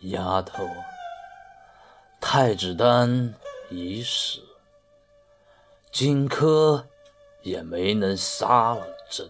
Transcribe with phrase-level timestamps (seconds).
[0.00, 0.66] 丫头，
[2.20, 3.34] 太子丹
[3.68, 4.40] 已死，
[5.92, 6.82] 荆轲
[7.42, 9.28] 也没能杀了朕。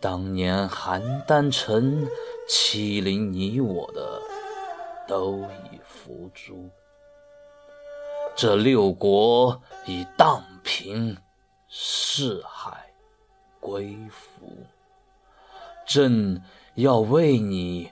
[0.00, 2.08] 当年邯郸城
[2.48, 4.22] 欺凌你我的，
[5.08, 5.40] 都
[5.72, 6.70] 已伏诛。
[8.36, 11.18] 这六国已荡平，
[11.68, 12.92] 四海
[13.58, 14.46] 归服。
[15.84, 16.40] 朕
[16.76, 17.90] 要为你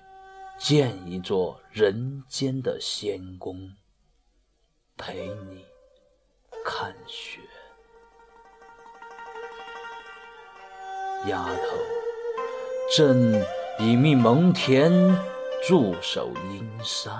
[0.58, 3.72] 建一座人间的仙宫，
[4.96, 5.64] 陪你
[6.64, 7.40] 看雪。
[11.26, 11.76] 丫头，
[12.96, 13.40] 朕
[13.78, 15.16] 已命蒙恬
[15.66, 17.16] 驻守阴山。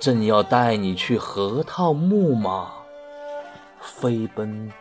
[0.00, 2.72] 朕要带你去河套木马，
[3.80, 4.72] 飞奔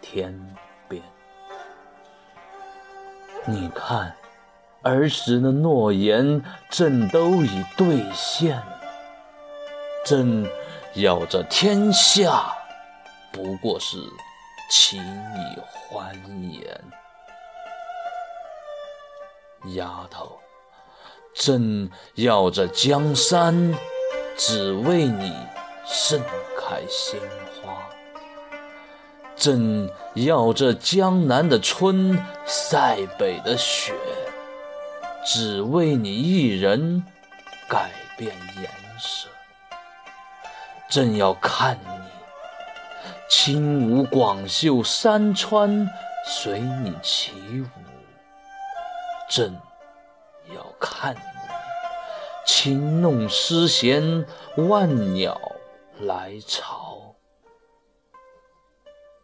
[0.00, 0.56] 天
[0.88, 1.00] 边。
[3.46, 4.16] 你看，
[4.84, 8.62] 儿时的诺言，朕都已兑现。
[10.04, 10.46] 朕
[10.94, 12.54] 要这天下，
[13.32, 13.96] 不过是
[14.70, 16.14] 请你欢
[16.52, 16.80] 颜。
[19.74, 20.38] 丫头，
[21.34, 23.74] 朕要这江山。
[24.36, 25.32] 只为你
[25.86, 26.20] 盛
[26.58, 27.20] 开鲜
[27.62, 27.88] 花，
[29.36, 33.94] 朕要这江南的春，塞北的雪，
[35.24, 37.02] 只为你一人
[37.68, 39.28] 改变颜色。
[40.88, 42.04] 朕要看你
[43.28, 45.88] 轻舞广袖山川，
[46.26, 47.66] 随你起舞。
[49.28, 49.58] 朕
[50.54, 51.20] 要看你。
[52.46, 55.40] 轻弄丝弦，万鸟
[56.00, 57.16] 来朝。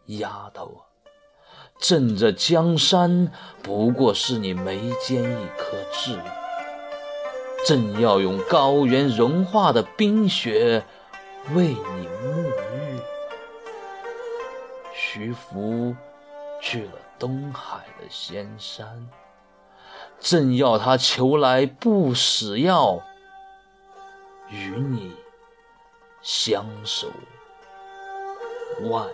[0.07, 0.81] 丫头啊，
[1.81, 3.31] 朕这江山
[3.63, 6.17] 不过是你眉间一颗痣。
[7.65, 10.83] 朕要用高原融化的冰雪
[11.55, 13.01] 为你沐浴。
[14.93, 15.95] 徐福
[16.61, 19.09] 去了东海的仙山，
[20.19, 23.01] 朕要他求来不死药。
[24.49, 25.13] 与你
[26.21, 27.07] 相守
[28.83, 29.07] 万。